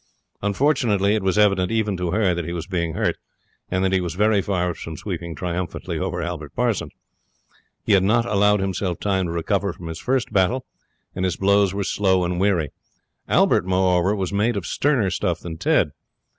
[0.41, 3.17] Unfortunately, it was evident, even to her, that he was being hurt,
[3.69, 6.91] and that he was very far from sweeping triumphantly over Albert Parsons.
[7.83, 10.65] He had not allowed himself time to recover from his first battle,
[11.15, 12.71] and his blows were slow and weary.
[13.29, 15.91] Albert, moreover, was made of sterner stuff than Ted.